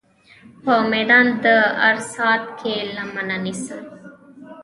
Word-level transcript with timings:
په 0.63 0.73
میدان 0.91 1.25
د 1.43 1.45
عرصات 1.87 2.43
کې 2.59 2.75
لمنه 2.95 3.37
نیسم. 3.45 3.81